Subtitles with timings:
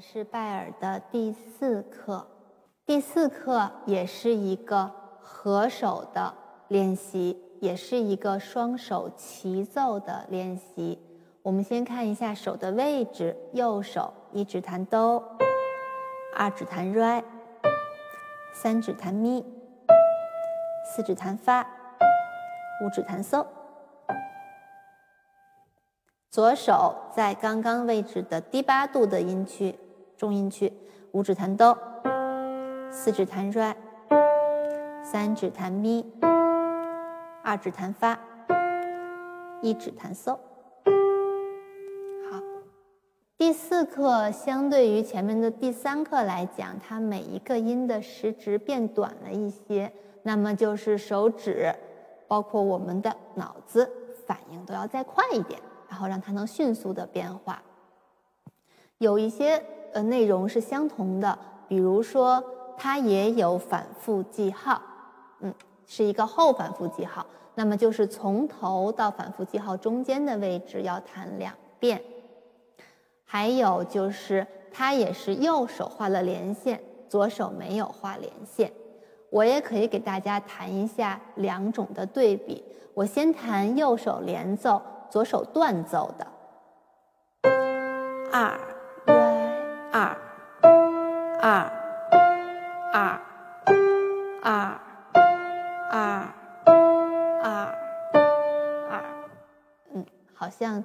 [0.00, 2.26] 是拜耳的第四课，
[2.84, 6.34] 第四课也是一个合手的
[6.68, 10.98] 练习，也是一个双手齐奏的练习。
[11.42, 15.22] 我们先看一下手的位置，右手一指弹哆，
[16.36, 17.24] 二指弹瑞，
[18.52, 19.44] 三指弹咪，
[20.84, 21.62] 四指弹发，
[22.82, 23.46] 五指弹嗦。
[26.30, 29.78] 左手在刚刚位置的第八度的音区，
[30.16, 30.72] 中音区，
[31.12, 31.76] 五指弹哆，
[32.90, 33.74] 四指弹瑞，
[35.02, 36.04] 三指弹咪，
[37.42, 38.18] 二指弹发，
[39.60, 40.38] 一指弹嗦。
[42.30, 42.40] 好，
[43.36, 49.92] 第四课相对于前面的第三课来讲，它每一个音的时值变短了一些，
[50.22, 51.74] 那么就是手指，
[52.26, 53.92] 包括我们的脑子
[54.26, 55.60] 反应都要再快一点。
[55.88, 57.62] 然后让它能迅速的变化，
[58.98, 59.64] 有一些
[59.96, 62.44] 呃内容是相同的，比如说
[62.76, 64.82] 它也有反复记号，
[65.40, 65.54] 嗯，
[65.86, 72.02] 是一个后反复记号，那么就是从头到反复记号中间的位置要弹两遍。
[73.24, 78.70] 还有就是它也是右手画了连线，左手没有画连线。
[79.30, 84.82] 我也可以给大家弹一下两种的对比，我先弹右手连奏。
[85.08, 86.26] 左手断奏的，
[88.32, 88.58] 二、
[89.96, 90.14] 二、
[91.40, 91.72] 二、
[92.92, 93.18] 二、
[94.42, 94.78] 二、
[95.90, 96.34] 二、
[97.42, 97.74] 二、
[98.90, 99.02] 二，
[99.94, 100.84] 嗯，好像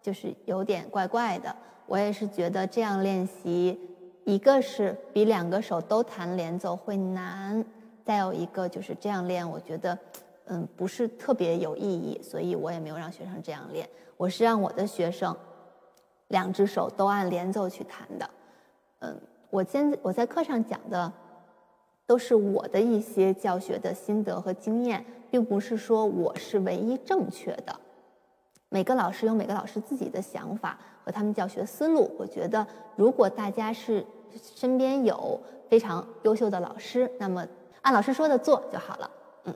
[0.00, 1.52] 就是有点怪怪的。
[1.86, 3.76] 我也是觉得这样练习，
[4.24, 7.64] 一个是比两个手都弹连奏会难，
[8.04, 9.98] 再有一个就是这样练，我觉得。
[10.46, 13.88] 嗯，不是特别有意义，所以我也没有让学生这样练。
[14.16, 15.34] 我是让我的学生
[16.28, 18.30] 两只手都按连奏去弹的。
[19.02, 21.12] 嗯，我今我在课上讲的
[22.06, 27.74] 都是我的一些教学的心得和经验，并不是说我是唯一正确的。
[28.68, 32.10] 每个老师有每个老师自己的想法和他们教学思路。
[32.16, 32.64] 我觉得，
[32.94, 34.06] 如果大家是
[34.54, 35.38] 身边有
[35.68, 37.44] 非常优秀的老师，那么
[37.80, 39.10] 按老师说的做就好了。
[39.46, 39.54] 嗯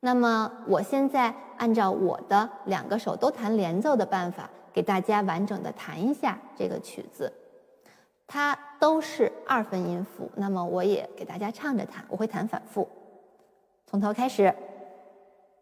[0.00, 7.30] 那么，我现在按照我的两个手都弹连奏的办法，给大家完整的弹一下这个曲子。
[8.32, 12.88] 它都是二分音符，那么我也给大家唱着弹，我会弹反复，
[13.86, 14.54] 从头开始，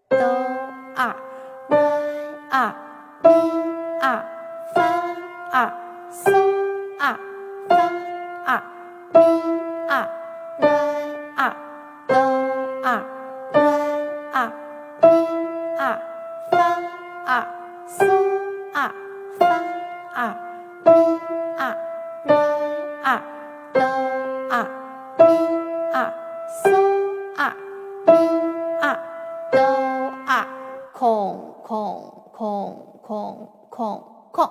[0.09, 0.17] 哆
[0.95, 1.17] 二
[1.69, 1.77] 来
[2.49, 2.73] 二
[3.25, 3.29] 咪
[4.01, 4.25] 二
[4.73, 4.81] 发
[5.51, 5.69] 二
[6.13, 6.31] 嗦
[7.01, 7.19] 二
[7.69, 7.75] 发
[8.47, 8.63] 二
[9.15, 9.19] 咪
[9.89, 10.07] 二
[10.61, 10.65] 来
[11.35, 11.51] 二
[12.07, 12.15] 哆
[12.85, 13.05] 二。
[17.89, 18.40] 嗦二
[26.51, 26.69] 嗦
[27.37, 27.55] 二
[28.05, 28.13] 咪
[28.83, 28.99] 二
[29.53, 29.61] 哆
[30.27, 30.45] 二
[30.93, 34.51] 空空空空空空，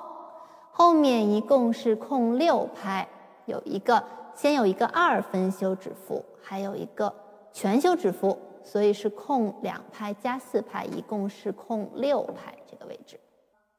[0.71, 3.05] 后面一共是空六拍，
[3.45, 4.01] 有一个
[4.33, 7.13] 先有一个二分休止符，还有一个
[7.51, 13.19] 全休止符，所以是空两拍加四拍，一共是空六拍这个位置。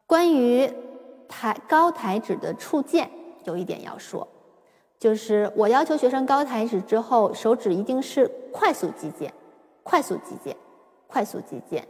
[0.07, 0.71] 关于
[1.27, 3.11] 抬高抬指的触键，
[3.45, 4.29] 有一点要说，
[5.01, 9.33] 就是我要求学生高抬指之后，手指一定是快速击键，
[9.83, 10.55] 快速击键，
[11.07, 11.89] 快速击键。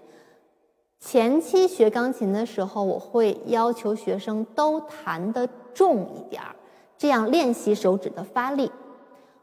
[1.01, 6.55] 前期学钢琴的时候，我会要求学生都弹得重一点儿，
[6.97, 8.71] 这样练习手指的发力。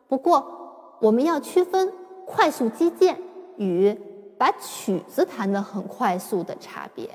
[0.08, 1.92] 不过，我们要区分
[2.26, 3.20] 快速击键
[3.58, 3.94] 与
[4.38, 7.10] 把曲子弹得很快速的差别。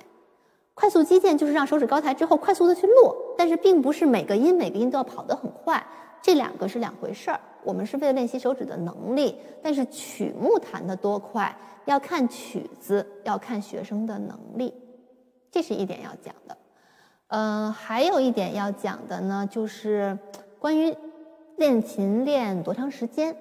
[0.74, 5.82] 快速击键就是让手指高抬之后快速的去落，但是并不是每个音每个音都要跑得很快，
[6.22, 7.40] 这两个是两回事儿。
[7.64, 14.72] 我们是为了练习手指的能力，但是曲目弹得多快要看曲子，要看学生的能力，
[15.50, 16.56] 这是一点要讲的。
[17.28, 20.18] 嗯，还有一点要讲的呢，就是
[20.58, 20.94] 关于
[21.56, 23.36] 练琴练多长时间，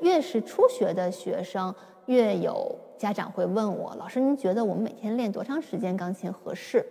[0.00, 1.74] 越是初学的学生
[2.06, 2.76] 越有。
[2.96, 6.84] 家长会问我：“老师，您觉得我们每天练多长时间钢琴合适？”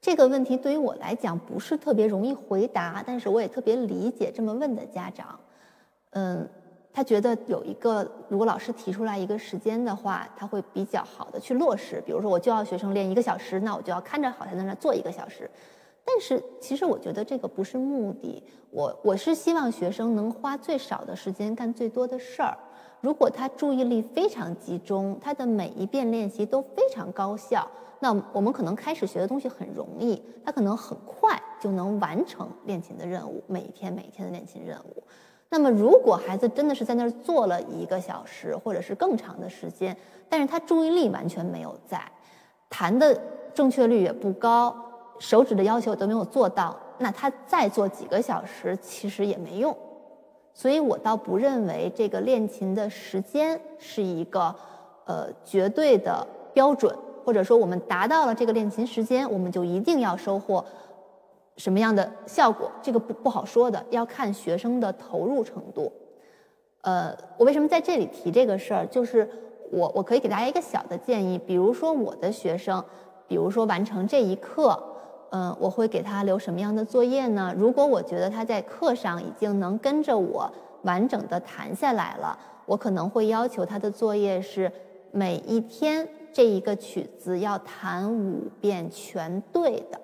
[0.00, 5.38] 这个问题对于我来讲不是特别容易回答，但是我也特别理解这么问的家长。
[6.10, 6.48] 嗯，
[6.90, 12.02] 他觉得有一个，如果老师提出来一个时间的话，他会比较好的去落实。
[12.06, 15.48] 比如说，我就要学生练一个小时，那我就要看着好在那做一个小时。
[16.02, 22.56] 但是其实我觉得这个不是目的，我我是希望学生能花最少的时间干最多的事儿。
[23.02, 27.68] 如果他注意力非常集中，他的每一遍练习都非常高效，
[28.02, 35.02] 那我们可能开始学的东西很容易，他可能很快就能完成练琴的任务，每一天每一天的练琴任务。
[35.50, 39.96] 那么，如果孩子真的是在那儿坐了一个小时或者是更长的时间，
[40.28, 42.00] 但是他注意力完全没有在，
[42.70, 43.20] 弹的
[43.52, 44.74] 正确率也不高，
[45.18, 49.76] 手指的要求都没有做到，那他再做几个小时其实也没用。
[50.54, 54.54] 所以我倒不认为这个练琴的时间是一个
[55.04, 56.96] 呃绝对的标准。
[57.24, 60.64] 或者说，我们达到了这个练琴时间，我们就一定要收获
[61.56, 62.70] 什么样的效果？
[62.82, 65.92] 这个不不好说的，要看学生的投入程度。
[66.82, 68.86] 呃，我为什么在这里提这个事儿？
[68.86, 69.28] 就是
[69.70, 72.82] 我我可以给大家一个小的建议，比如说我的学生，
[73.28, 74.82] 比如说完成这一课，
[75.30, 77.54] 嗯，我会给他留什么样的作业呢？
[77.56, 80.50] 如果我觉得他在课上已经能跟着我
[80.82, 84.72] 完整的弹下来了，我可能会要求他的作业是
[85.12, 86.08] 每一天。
[86.32, 90.00] 这一个曲子要弹五遍全对的，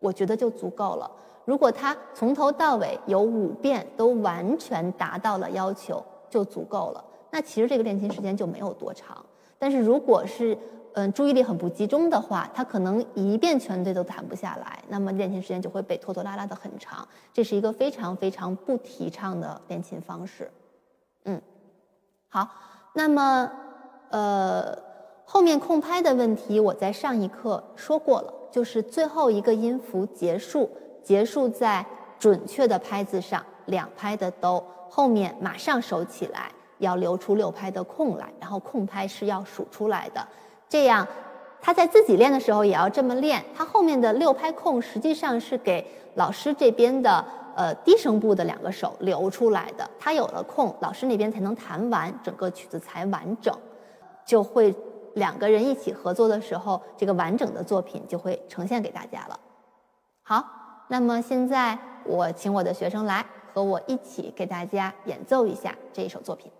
[0.00, 1.10] 我觉得就足够了。
[1.44, 7.04] 如果他从头到尾有五遍都完全达到了要求，就足够了。
[7.30, 9.24] 那其实这个练琴时间就没有多长。
[9.58, 10.56] 但是如果是
[10.92, 17.06] 嗯注意力很不集中的话，他可能一遍全对都弹不下来，那么练琴时间就会被拖拖拉拉的很长。
[17.32, 20.50] 这是一个非常非常不提倡的练琴方式。
[21.24, 21.40] 嗯，
[22.28, 22.48] 好，
[22.94, 23.50] 那么
[24.10, 24.83] 呃。
[25.34, 30.70] 后面空拍的问题，我在上一课说过了，就是最后一个音符结束，
[31.02, 31.84] 结束在
[32.20, 40.24] 准确的拍子上，两拍的哆，后面马上收起来，要留出六拍的空来，然后空拍是要数出来的，
[40.68, 41.04] 这样
[41.60, 45.84] 他在自己练的时候也要这么练，他后面的六拍空实际上是给
[46.14, 47.24] 老师这边的
[47.56, 53.52] 呃低声部的两个手留出来的，他有了空，老师那边才能弹完整个曲子才完整，
[54.24, 54.72] 就会。
[55.14, 59.38] 两个人一起合作的时候，这个完整的作品就会呈现给大家了。
[60.22, 60.44] 好，
[60.88, 66.50] 那么现在我请我的学生来和我一起给大家演奏一下这一首作品。